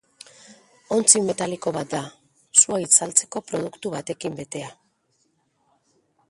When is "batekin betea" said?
3.97-4.73